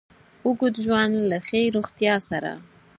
[0.45, 2.51] اوږد ژوند له له ښې روغتیا سره